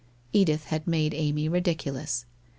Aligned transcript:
Edith 0.33 0.63
had 0.63 0.87
made 0.87 1.13
Amy 1.13 1.47
ridiculous. 1.47 2.25